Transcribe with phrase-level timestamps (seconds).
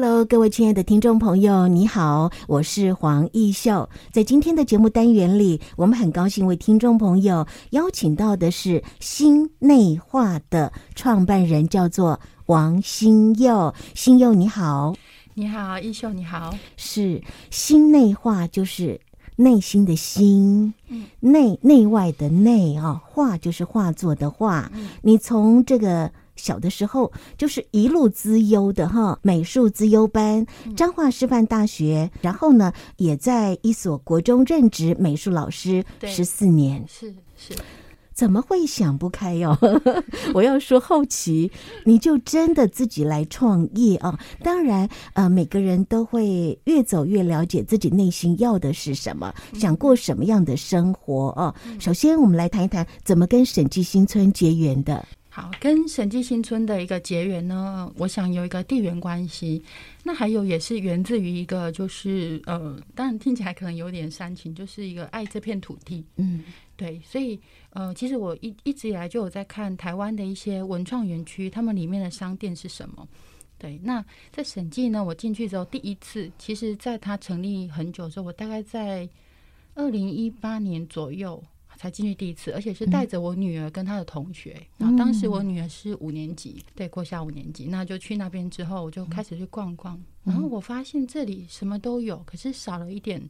[0.00, 3.90] Hello，各位亲爱的听众朋友，你好，我是黄艺秀。
[4.12, 13.74] 在今天的节目单元里，我们很高兴为听众朋友邀请到的是心内化的创办人，叫做王新佑。
[13.92, 14.94] 新佑你好，
[15.34, 16.54] 你好，艺秀你好。
[16.76, 19.00] 是心内化，就是
[19.34, 24.70] 内心的心，嗯、内内外的内啊，画就是画作的画。
[24.76, 26.08] 嗯、你从这个。
[26.38, 36.84] 小的时候就是一路资优的哈，美术资优班，彰化师范大学，然后呢，也在一所国中任职美术老师十四年。
[36.88, 37.54] 是是，
[38.14, 39.56] 怎么会想不开哟？
[40.34, 41.50] 我要说后期
[41.84, 44.18] 你就真的自己来创业啊！
[44.42, 51.54] 当然，呃，每个人都会越走越了解自己内心要的是什么，想过什么样的生活啊。
[51.78, 55.04] 首先，我们来谈一谈怎么跟审计新村结缘的。
[55.38, 59.62] 好，跟审计新村的一个结缘呢，我想有一个地缘关系，
[60.02, 66.42] 那还有也是源自于一个，就是呃，当然听起来可能有点煽情，就是一个爱这片土地，嗯，
[66.74, 67.38] 对，所以
[67.70, 73.06] 呃，其实我一一直以来就有在看台湾的一些文创园区，他们里面的商店是什么，
[73.58, 79.08] 对，那在审计呢，我进去之后第一次，其实在它成立很久之后，我大概在
[79.76, 81.40] 二零一八年左右。
[81.78, 84.56] 才进去第一次，而且是带着我女儿跟她的同学。
[84.58, 89.94] 嗯、然后当时我女儿是五年级，对，过下五年级，那就去那边之后，我就开始去逛逛。
[90.24, 93.22] 嗯、然后我发现这里什么都有，可是少了一点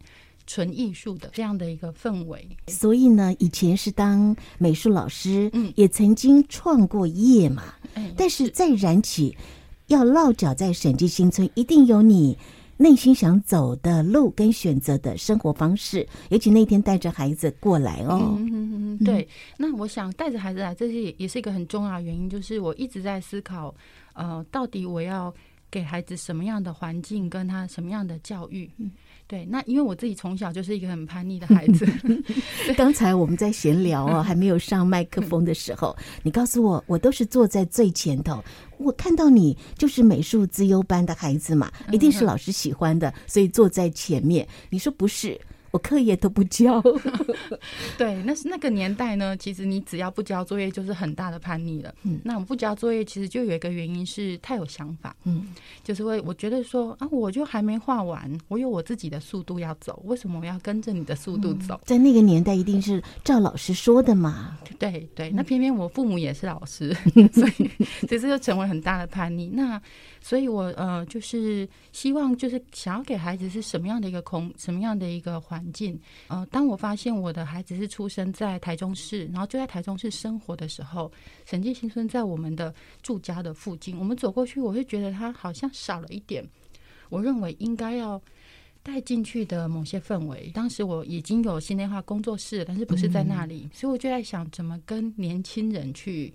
[0.46, 2.48] 纯艺术的这样的一个氛围。
[2.69, 7.74] 所以呢，以前是当美术老师，嗯，也曾经创过业嘛。
[7.94, 9.36] 嗯、但是再燃起
[9.88, 12.38] 要落脚在审计新村，一定有你。
[12.81, 18.37] 内心想走的路跟选择的生活方式，尤其那天带着孩子过来哦。
[18.39, 19.27] 嗯嗯嗯，对。
[19.56, 23.75] 那我想带着孩子来，这是也是一个很重要的原因，就是我一直在思考，
[24.15, 25.34] 呃，到底我要
[25.71, 28.71] 给孩子什么样的环境，跟他什么样的教育。
[28.79, 28.91] 嗯
[29.27, 31.87] 对，那因为我自己从小就是一个很叛逆的孩子。
[32.79, 38.43] 刚才我们在闲聊哦，还没有上麦克风的时候，你告诉我，我都是坐在最前头。
[38.79, 44.49] 我看到你就是美术资优班的孩子嘛，一定是老师喜欢的，所以坐在前面。
[44.71, 45.39] 你说不是？
[45.71, 46.83] 我课业都不交，
[47.99, 49.37] 对，那是那个年代呢。
[49.37, 51.95] 其实你只要不交作业，就是很大的叛逆了。
[52.05, 55.15] 嗯，那我不交作业，其实就有一个原因是太有想法。
[55.25, 55.49] 嗯，
[55.84, 61.79] 就是会我觉得说啊，我就还没画完，我有我自己的速度要走，为什么我要跟着你的速度走？
[61.85, 64.56] 在那个年代，一定是照老师说的嘛。
[64.79, 66.95] 对对，那偏偏我父母也是老师，
[67.35, 67.71] 所以
[68.06, 69.49] 这就成为很大的叛逆。
[69.49, 69.81] 那
[70.21, 75.57] 所以我呃，就是希望就是想要给孩子是什么样的一个空，什么样的一个环。
[75.58, 81.10] 环境，呃，当我发现我的孩子是出生在台中市，然后就在台中市生活的时候，
[81.44, 86.48] 审计新村在我们的住家的附近，我们走过去，我会觉得他好像少了一点，
[87.08, 88.22] 我认为应该要
[88.84, 90.48] 带进去的某些氛围。
[90.54, 96.32] 当时我已经有心内化工作室，但是不是在那里，嗯、所以我就在想，怎么跟年轻人去。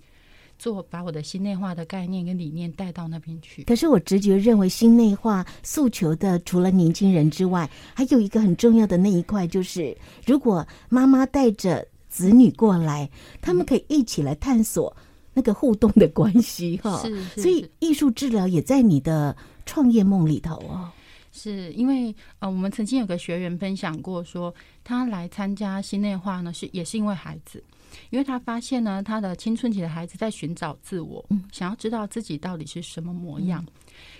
[0.58, 3.64] 做把我的心内化的概念跟理念带到那边去。
[3.64, 13.10] 可是我直觉认为，心内化诉求的除了年轻人之外，还有一个很重要的那一块，就是如果妈妈带着子女过来，
[13.40, 14.96] 他们可以一起来探索
[15.32, 17.00] 那个互动的关系哈。
[17.02, 19.36] 是，是，所以艺术治疗也在你的
[19.66, 20.90] 创业梦里头哦。
[21.32, 24.54] 是因为呃，我们曾经有个学员分享过说，说
[24.84, 27.60] 他来参加心内化呢，是也是因为孩子。
[28.10, 33.64] 因为他发现呢，他的青春期的孩子在寻找自我，嗯，想要知道自己到底是什么模样。
[33.66, 33.72] 嗯、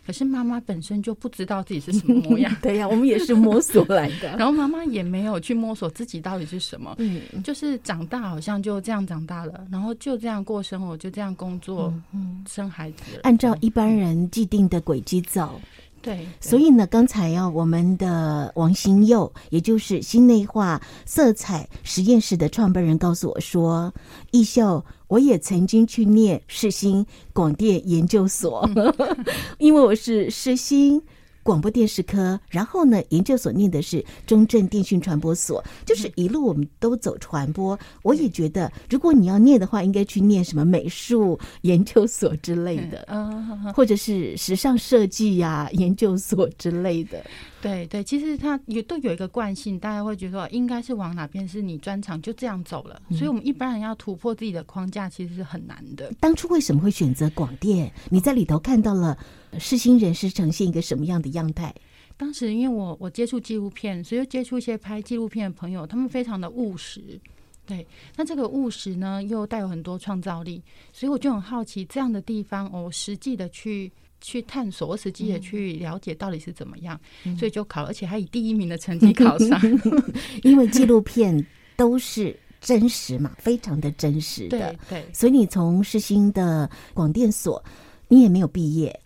[0.07, 2.55] 可是妈妈本身就不知道自己是什么模样。
[2.63, 4.35] 对呀、啊，我们也是摸索来的。
[4.39, 6.95] 然后妈妈也没有去摸索自己到底是什么。
[6.99, 15.61] 嗯，就是长大好像就这样长大了，然后就这样过生活，就这样工作，嗯，生孩子，按照一般人既定的轨迹走。
[16.05, 23.93] 对，所以呢，刚才呀我们的王新佑，也就是心内画色彩实验室的创办人，告诉我说
[24.31, 28.69] ：“艺校，我也曾经去念世新广电研究所，
[29.59, 31.01] 因为我是世新
[31.45, 37.79] 广播电视科，然后呢，研究所念的是中正电讯传播所，就是一路我们都走传播。
[38.03, 47.23] 我也觉得，如果你要念的话，应该去念什么美术研究所之类的，嗯，或者是时尚设计呀研究所之类的。
[47.61, 53.01] 对对，其实它也都有一个惯性，大家会觉得应该是往哪边是你专长，就这样走了。
[53.11, 56.13] 所以，我们一般人要突破自己的框架，其实是很难的。
[56.21, 57.91] 当初为什么会选择广电？
[58.11, 59.17] 你在里头看到了
[59.59, 61.75] 世新人是呈现一个什么样的样态？
[62.17, 67.21] 当时因为我我接触纪录片，所以接触一些拍纪录片的朋友，他们非常的务实。
[67.67, 67.87] 对，
[68.17, 70.63] 那这个务实呢，又带有很多创造力，
[70.93, 73.91] 所以我就很好奇这样的地方，我实际的去。
[74.21, 79.61] 去探索，我实际的去了解到底是怎么样，嗯、所以就考，而且还以第一名的成绩考上。
[80.43, 81.47] 因为纪录片
[81.77, 84.75] 都是真实嘛，非常的真实的。
[84.89, 87.63] 对，对，所以你从世新的广电所，
[88.09, 89.04] 你也没有毕业，对，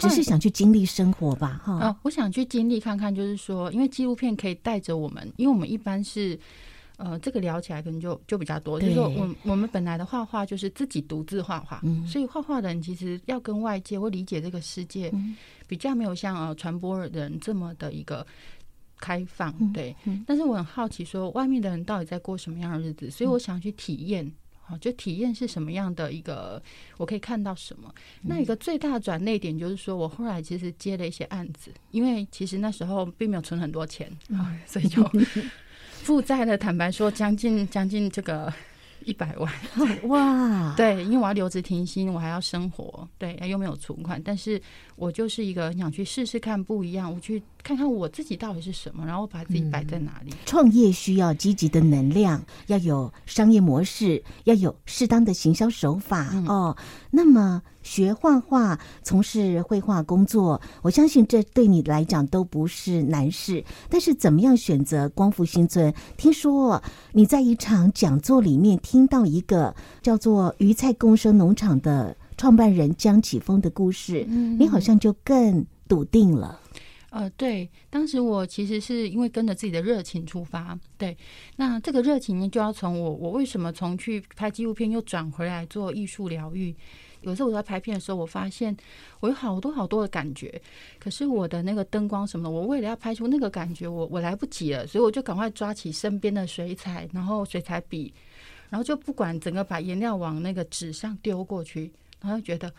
[0.00, 1.74] 只是想去经历生活吧，哈。
[1.74, 6.38] 啊，我想去经历看看，就是说，因为纪录片可以带着我们，因为我们一般是。
[7.02, 15.10] 呃，这个聊起来可能就就比较多，就是说我我们本来的画画就是自己独自画画，嗯，所以画画的人其实要跟外界或理解这个世界，
[15.66, 18.26] 比较没有像呃传播人这么的一个
[18.98, 19.96] 开放，对。
[20.26, 24.30] 但是我很好奇，说外面的人到底在过什么样的日子，所以我想去体验，
[24.70, 26.62] 好，就体验是什么样的一个，
[26.96, 27.92] 我可以看到什么。
[28.22, 35.04] 那一个最大的转捩点就是说我后来其实接了一些案子，因为其实那时候并没有存很多钱，啊，所以就。
[36.02, 38.50] 负债的，坦白说，将近将近这个
[39.04, 39.52] 一百万
[40.08, 40.74] 哇！
[40.76, 44.60] 对，因为我要留职停薪，我还要生活，对，又没有存款，但是
[44.96, 47.42] 我就是一个想去试试看不一样，我去。
[47.62, 50.32] 看看我自己到底是什么，然后把自己摆在哪里。
[50.46, 56.74] 创业需要积极的能量，要有商业模式，要有适当的行销手法哦。
[57.10, 63.64] 那么学画画、从事绘画工作，我相信这对你来讲都不是难事。
[63.88, 65.92] 但是怎么样选择光复新村？
[66.16, 76.60] 听说你在一场讲座里面听到一个叫做“鱼菜共生农场”的创办人江启峰的故事，你好像就更笃定了。
[77.10, 81.16] 呃，对，当时我其实是因为跟着自己的热情出发，对，
[81.56, 86.74] 那这个热情呢，就要从我，我为什么从去拍纪录片又转回来做艺术疗愈？
[87.22, 88.74] 有时候我在拍片的时候，我发现
[89.18, 90.62] 我有好多好多的感觉，
[91.00, 98.14] 可是我的那个灯光什么的，我为了要拍出那个感觉，我我来不及了，所以我就赶快抓起身边的水彩，然后水彩笔，
[98.70, 101.92] 然后就不管整个把颜料往那个纸上丢过去，
[102.22, 102.72] 然后觉得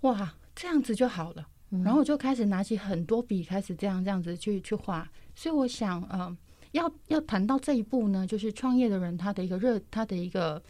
[0.00, 1.46] 哇，这样子就好了。
[1.82, 5.10] 然后我就开始拿起很多笔，开始这样这样子去去画。
[5.34, 6.36] 所以我想，呃，
[6.72, 10.62] 要要谈到这一步呢，就是创业的人他的一个热，他的一个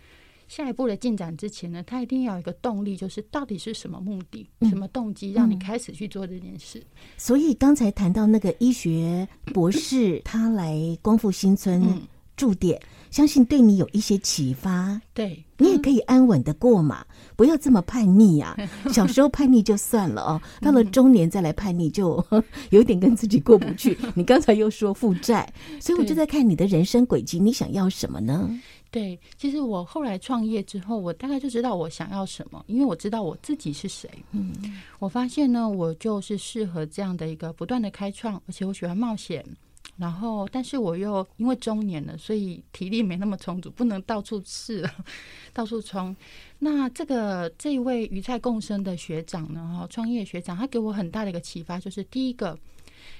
[0.46, 6.78] 下一步的进展之前呢，他一定要有一个动力，就是到底是什么目的、什么动机让你开始去做这件事。
[6.78, 11.82] 嗯嗯、所以刚才谈到那个医学博士，他来光复新村
[12.42, 12.76] 驻点。
[12.82, 17.04] 嗯相信对你有一些启发，对，你也可以安稳的过嘛，
[17.36, 18.56] 不要这么叛逆呀。
[18.90, 22.24] 小时候叛逆就算了哦，到了中年再来叛逆就
[22.72, 23.98] 有点跟自己过不去。
[24.16, 25.46] 你刚才又说负债，
[25.78, 28.48] 所以我就在看你的人生轨迹，你想要什么呢？
[28.90, 34.08] 对，其实我后来创业之后，我大概就知道我想要什么，因为我知道我自己是谁。
[34.30, 34.54] 嗯，
[34.98, 39.44] 我发现呢，我就是适合这样的一个不断的开创，而且我喜欢冒险。
[39.98, 44.88] 然后，但是我又因为中年了，所以体力没那么充足，不能到处试，
[45.52, 46.16] 到处冲。
[46.60, 52.58] 那这个这一位鱼菜共生的学长呢，哈，创业学长，他给我很大的一个启发，就是第一个，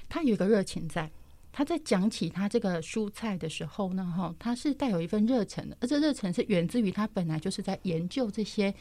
[0.09, 1.09] 他有一个热情在，
[1.51, 8.73] 他在讲起他这个蔬菜的时候呢，哈，他是带有一份热忱的，而这热忱是源自于他本来就是在研究这些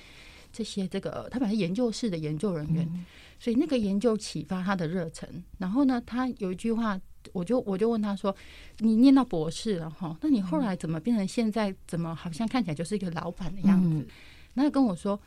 [0.50, 3.04] 这些这个，他本来研究室的研究人员，嗯、
[3.38, 5.28] 所以那个研究启发他的热忱。
[5.58, 6.98] 然后呢，他有一句话。
[7.32, 8.34] 我就我就问他说
[8.78, 10.16] ：“你念到博士了哈？
[10.20, 11.74] 那你后来怎么变成现在？
[11.86, 14.06] 怎么好像看起来就是一个老板的样子？”
[14.54, 15.18] 那、嗯、他跟我说：“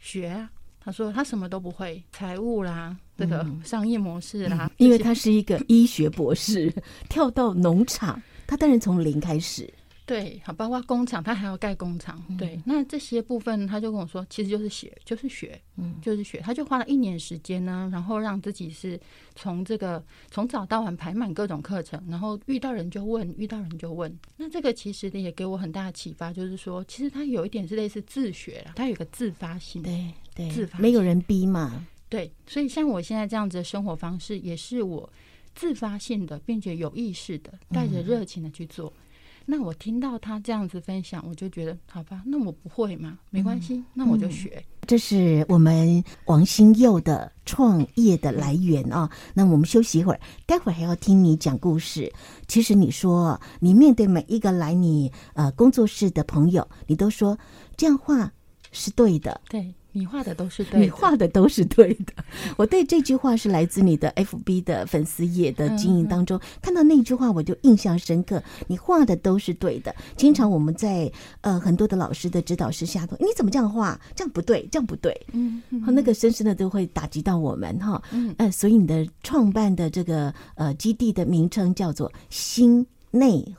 [0.00, 4.66] 学啊。”他说：“他什么都不会，财务啦，这个商业模式啦。
[4.70, 6.70] 嗯”因为他是一个医学博士，
[7.08, 9.72] 跳到农场，他当然从零开始。
[10.06, 12.22] 对，好，包括工厂，他还要盖工厂。
[12.36, 16.40] 对，那这些部分，他就跟我说，其实就是学，就是学，嗯，就是学。
[16.40, 19.00] 他就花了一年时间呢，然后让自己是
[19.34, 24.14] 从这个从早到晚排满各种课程，然后遇到人就问，遇到人就问。
[24.36, 31.86] 那这个其实也给我很大的启发，就是说，其实他有一点是类似自学了，他有个自发性，对对，自发，没有人逼嘛。
[32.10, 35.10] 对，所以像我现在这样子的生活方式，也是我
[35.54, 38.92] 自发性的，并且有意识的，带着热情的去做。
[38.96, 39.00] 嗯
[39.46, 44.64] 那我听到他这样子分享，我就觉得好吧，那我不会嘛，没关系，那我就学。
[44.86, 49.10] 这是我们王新佑的创业的来源啊。
[49.32, 52.12] 那我们休息一会儿，待会儿还要听你讲故事。
[52.46, 57.38] 其实你说，你面对每一个来你呃工作室的朋友，你都说
[57.76, 58.30] 这样话
[58.72, 59.40] 是对的。
[59.48, 59.74] 对。
[59.96, 62.12] 你画的都是对的，你画的都是对的。
[62.58, 68.42] 我对这句话是来自你的 FB 的粉丝页的经营当中，看到那句话我就印象深刻。
[68.66, 69.94] 你画的都是对的。
[70.16, 71.10] 经常我们在
[71.42, 73.98] 呃很多的老师的指导师下头，你怎么这样画？
[74.16, 75.14] 这样不对，这样不对。
[75.32, 78.02] 嗯，那个深深的都会打击到我们哈。
[78.10, 83.54] 嗯，呃，所以你的创办的这个呃基地的名称叫做心内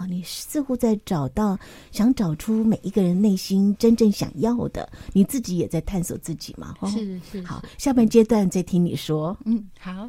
[0.00, 0.06] 画。
[0.06, 1.58] 你似乎在找到，
[1.92, 6.74] 想找出每一个人内心真正想要的，你自己也在探索自己嘛？
[6.86, 7.42] 是是，是。
[7.46, 9.36] 好，下半阶段再听你说。
[9.44, 10.08] 嗯，好。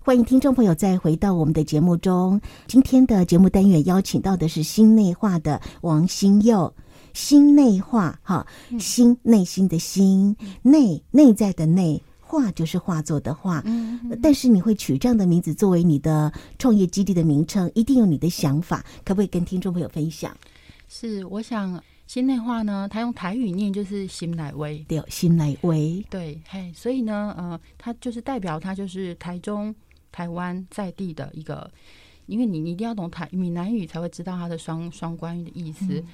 [0.00, 2.40] 欢迎听众朋友再回到我们的节目中。
[2.68, 6.72] 今天的节目单元邀请到的是心内画的王新佑。
[7.16, 8.46] 心内化，哈，
[8.78, 13.62] 心内心的心，内内在的内，画就是画作的画。
[13.64, 20.36] 嗯，但是你会取这样的名字作为你的创业基地的名称，一定有你的想法，可不可以跟听众朋友分享？
[20.88, 29.74] 是，我想心内画呢，他用台语念就是心乃威，对，心乃威，对，嘿，所以呢，呃，它就是代表它就是台中、
[30.12, 31.70] 台湾在地的一个，
[32.26, 35.86] 因为你你一定要懂台闽南语才会知道它的双双关语的意思。
[35.94, 36.04] 嗯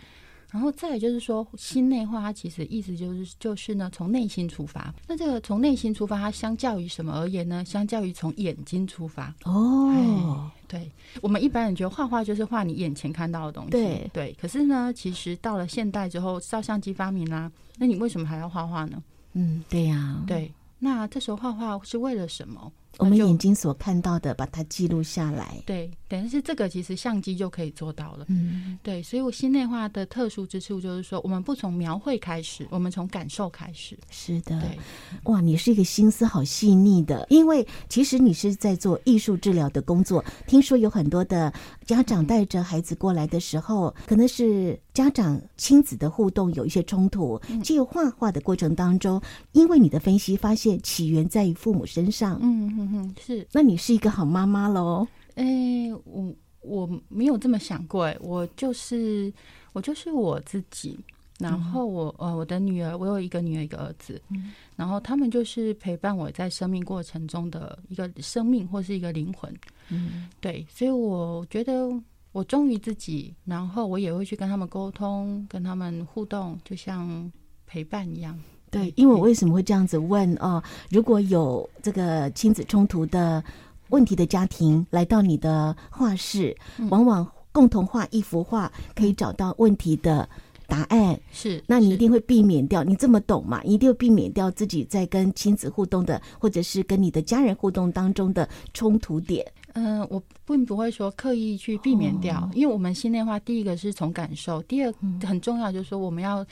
[0.53, 4.95] 然后再就是说，心内画，它其实意思就是就是呢，从内心出发。
[5.09, 7.65] 那这个从内心出发，它相较于什么而言呢？
[7.65, 9.35] 相较于从眼睛出发。
[9.45, 10.93] 哦，对，
[11.23, 13.71] 我们一般人觉得画画就是画你眼前看到的东西。
[13.71, 14.37] 对对。
[14.39, 19.03] 可是呢，其实到了现代之后，照相机发明啦，那你为什么还要画画呢？
[19.33, 20.23] 嗯，对呀。
[20.27, 20.53] 对。
[20.79, 22.71] 那这时候画画是为了什么？
[22.99, 25.63] 我们眼睛所看到的，把它记录下来。
[25.67, 28.27] 对，等于是这个，其实相机就可以做到了。
[28.29, 33.99] 嗯，对，所以我心内画的特殊之处就是说，我们不从描绘开始，我们从感受开始。
[34.11, 34.79] 是的，对，
[35.25, 40.23] 哇，你是一个心思好细腻的，因为其实你是在做艺术治疗的工作。
[40.47, 41.53] 听说有很多的
[41.87, 49.21] 家长带着孩子过来的时候，可能是家长亲子的互动有一些冲突，只有画画的过程当中，
[49.53, 52.39] 因为你的分析发现起源在于父母身上。
[52.41, 52.63] 嗯。
[52.79, 55.07] 嗯哼，是，那你是一个好妈妈喽？
[55.35, 59.33] 哎、欸，我我没有这么想过，哎，我就是
[59.73, 60.99] 我就是我自己。
[61.43, 69.53] 然后我呃，我的女儿，我有一个女儿，一个儿子，嗯、然后他们就是陪伴我在生命过程中的一个生命或是一个灵魂。
[69.89, 71.89] 嗯，对，所以我觉得
[72.33, 77.31] 我忠于自己，然后我也会去跟他们沟通，跟他们互动，就像
[77.67, 78.39] 陪伴一样。
[78.71, 80.63] 对，因为我为什么会这样子问哦？
[80.89, 83.45] 如果有这个亲子冲突的
[83.91, 90.27] 问题的家庭来到你的画室，嗯、往往共同画一幅画，可以找到问题的
[90.67, 91.19] 答案。
[91.33, 93.63] 是，那你一定会避免掉，你这么懂嘛？
[93.65, 99.47] 一定会避免掉自己在跟亲子互动的，或者是跟你的家人互动当中的冲突点。
[99.75, 104.93] 嗯、呃，我并不会说刻意去避免掉，哦、因为我们心内话第一个是从感受，第二
[105.27, 106.45] 很重要就是说我们要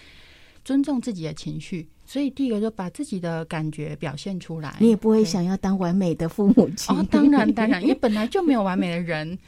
[0.64, 1.86] 尊重自己的情绪。
[2.10, 7.06] 所以第一个就把自己的感觉表现出来，你也不会想要当完美的父母亲哦。
[7.08, 9.38] 当然当然，因为本来就没有完美的人，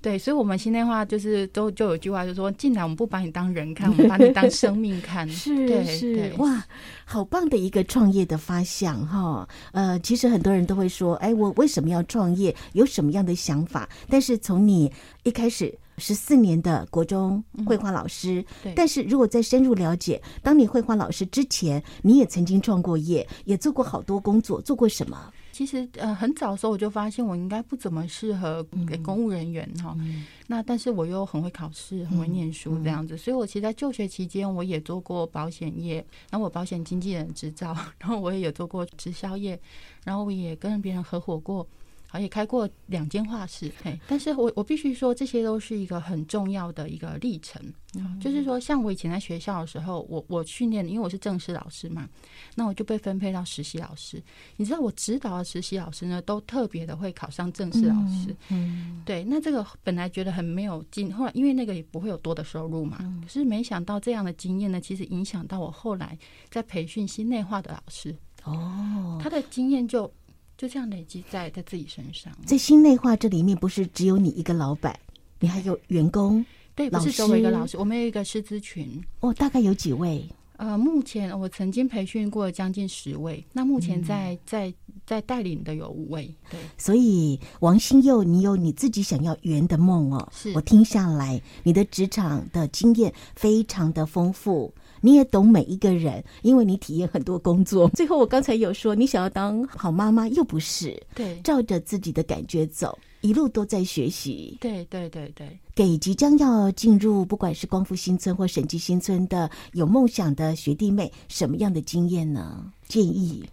[0.00, 5.28] 对，所以我们现在话就是都就有一句话，就是说，进来我们不把你当人看，我们把你当生命看。
[5.28, 6.64] 是对是对哇，
[7.04, 9.46] 好棒的一个创业的发想哈。
[9.72, 12.56] 呃，其实很多人都会说，哎，我为什么要创业？
[12.72, 13.86] 有什么样的想法？
[14.08, 14.90] 但是从你
[15.24, 15.78] 一开始。
[15.98, 18.44] 十四年的国中绘画老师。
[18.74, 25.32] 但是如果再深入了解，当你绘画老师之前，你也曾经创过业，也做过好多工作，做过什么？
[25.52, 29.94] 其实呃，很早的时候我就发现我应该不怎么适合给公务人员哈。
[30.00, 39.58] 嗯、那但是我又很会考试，很会念书这样子，所以我其实，在就学期间，我也做过保险业，然后我保险经纪人执照， 然后我也有做过直销业，
[40.04, 41.66] 然后我也跟别人合伙过。
[42.08, 47.60] 好，也开过两间画室，嘿，但是我我必须说，这些都是一个很重要的一个历程。
[47.98, 52.08] 嗯、就是说，像我以前在学校的时候，我我训练，因为我是正式老师嘛，
[52.54, 54.22] 那我就被分配到实习老师。
[54.56, 58.36] 你知道，我指导的实习老师呢，都特别的会考上正式老师。
[58.50, 66.16] 嗯，对，那这个本来觉得很没有经，后来因为那个也不会有多的收入嘛，嗯、可是没想到这样的经验呢，其实影响到我后来
[66.50, 68.14] 在培训新内化的老师。
[68.44, 70.12] 哦，他的经验就。
[70.56, 74.98] 就这样累积在在自己身上，在心内化这里面，不是只有你一个老板，
[75.38, 76.44] 你还有员工，
[76.74, 79.02] 对，不是只有一个老师，我们有一个师资群。
[79.20, 80.26] 哦，大概有几位？
[80.56, 86.34] 呃，目前我曾经培训过将近十位，那目前在、嗯、在在带领的有五位。
[86.50, 90.26] 对，所以王新佑，你有你自己想要圆的梦哦。
[90.32, 97.88] 是我听下来，你的职场的经验非常的丰富，你也懂每一个人，因为你体验很多工作。
[97.90, 102.98] 最后，我刚才有说，你想要当好妈妈，又不是对，照着自己的感觉走。
[103.22, 112.72] 一路都在学习，对对对对，给即将要进入不管是光复新村或审计新村的有梦想的学弟妹，什么样的经验呢？
[112.86, 113.44] 建议，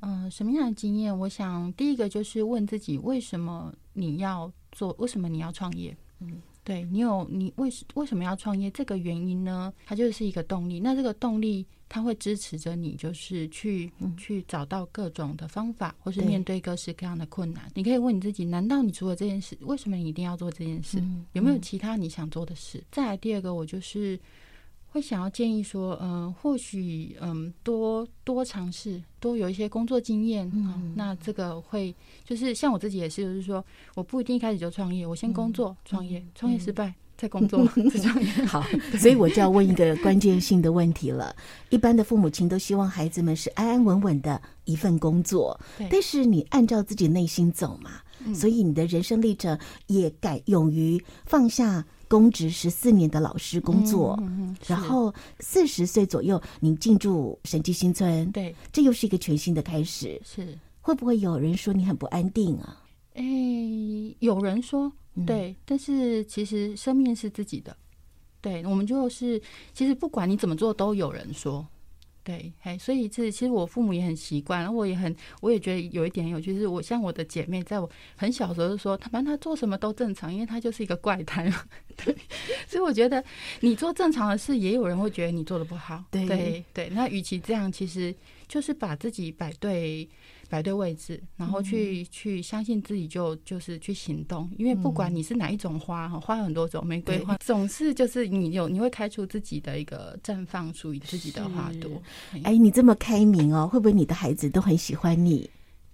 [0.00, 1.16] 嗯、呃，什么样的经验？
[1.16, 4.92] 我想第一个就是问自己，为什么你要做？
[4.98, 5.96] 为什么你要创业？
[6.18, 8.70] 嗯，对你有你为为什么要创业？
[8.70, 10.80] 这个原因呢，它就是一个动力。
[10.80, 11.66] 那这个动力。
[11.94, 17.70] 它会支持着你，就是去去找到各种的方法，或是面对各式各样的困难。
[17.74, 21.02] 你可以问你自己：难道你除了这件事，为什么你一定要做这件事？
[21.34, 22.82] 有没有其他你想做的事？
[22.90, 24.18] 再来第二个，我就是
[24.92, 30.50] 会想要建议说，嗯，或许嗯，多多尝试，多有一些工作经验。
[30.54, 31.94] 嗯，那这个会
[32.24, 36.94] 就是像我自己也是，就是说，我不一定一开始就创业，我先工作创业，创业失败。
[37.14, 38.64] 再工作 再创业好，
[38.98, 41.32] 所以我就要问一个关键性的问题了。
[41.70, 45.56] 一般的父母亲都希望孩子们是安安稳稳的一份工作，
[45.88, 48.00] 但是你按照自己内心走嘛，
[48.34, 49.56] 所以你的人生历程
[49.86, 54.22] 也敢勇于放下公职十四年的老师工作，
[54.66, 60.20] 然后四十岁左右您进驻审计新村，对，这又是一个全新的开始。
[60.22, 62.84] 是会不会有人说你很不安定啊？
[63.14, 63.24] 哎，
[64.18, 64.92] 有人说。
[65.26, 67.74] 对，但是其实生命是自己的，
[68.42, 69.40] 对，我们就是
[69.72, 71.66] 其实不管你怎么做，都有人说，
[72.24, 81.64] 对，哎，所以这其实我父母也很习惯，然后我也很，我也觉得有一点有趣，就是我像我的姐妹，在我很小的时候就说，她反正她做什么都正常，因为她就是一个怪胎嘛，
[82.04, 82.16] 对，
[82.68, 83.22] 所以我觉得
[83.60, 88.14] 你做正常的事，也有人会觉得你做的不好，对对对，那与其这样，其实
[88.46, 90.08] 就是把自己摆对。
[90.52, 94.50] 摆对位置，然后去、嗯、去相信自己就，就就是去行动。
[94.58, 101.90] 因为不管你是哪一种花，花有很多种，玫瑰花总是就是你有你会开出自己的一个绽放属于自己的花朵。
[102.42, 105.48] 哎，你这么开明哦，会不会你的孩子都很喜欢你？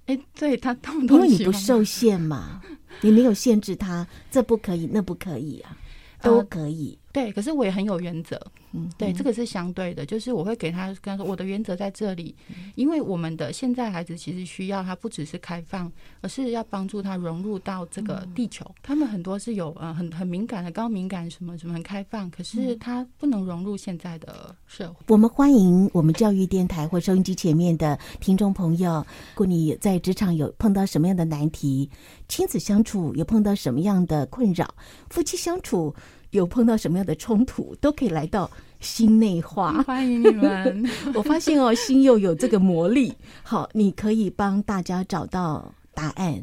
[0.06, 0.76] 哎，对他，
[1.08, 2.60] 因为你不受限嘛，
[3.00, 5.78] 你没有限制他，这不可以，那不可以啊，
[6.20, 6.98] 都可以。
[7.04, 8.40] 呃、对，可是我也很有原则。
[8.72, 12.36] 嗯，对，这个是相对的，就是我会给他跟他说，我的原则在这里，
[12.74, 18.62] 因为我们的现在孩子其实需要他不只是开放，而是要帮助他融入到这个地球。
[18.82, 24.96] 他们很多是有呃很很敏感的高敏感什么什么很开放，可是他不能融入现在的社会。
[25.06, 31.88] 我们欢迎我们教育电台或收音机前面的听众朋友，如果你在职场有碰到什么样的难题，
[32.28, 34.68] 亲子相处有碰到什么样的困扰，
[35.08, 35.94] 夫妻相处。
[36.30, 39.82] 有碰到什么样的冲突，都可以来到心内话。
[39.86, 40.88] 欢迎你们！
[41.14, 46.42] 我发现哦，心又有这个魔力，好，你可以帮大家找到答案，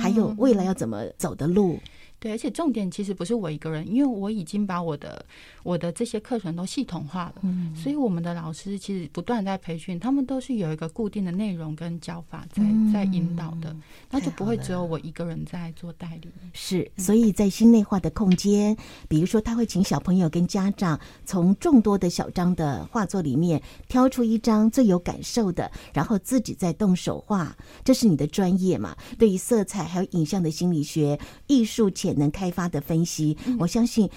[0.00, 1.78] 还有未来要怎么走的路。
[2.26, 5.24] 对，而且重点其实不是我一个人，因为我已经把我的
[5.62, 13.76] 我的这些课程都系统化了，嗯，所以我们的老师其实不断在培训，他们都是有一个固定的内容跟教法在在引导的，
[14.10, 16.28] 那就不会只有我一个人在做代理。
[16.52, 28.96] 是，所以在心内话的空间，比如说他会请小朋友跟家长从众多的小张的画作里面挑出一张最有感受的，然后自己再动手画，这是你的专业嘛？
[29.16, 34.08] 对于色彩还有影像的心理学、艺术潜能开发的分析，我相信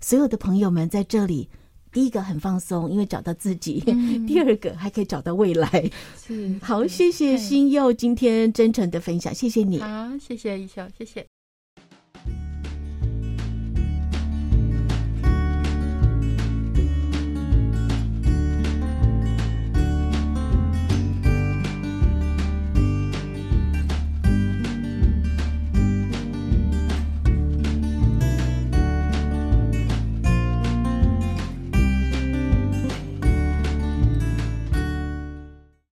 [0.00, 1.48] 所有的朋友们在这里，
[1.92, 3.80] 第一个很放松，因为找到自己；
[4.26, 5.90] 第二个还可以找到未来。
[6.16, 9.78] 是好，谢谢星佑今天真诚的分享，谢谢你。
[9.78, 11.37] 好，谢谢一笑，谢谢。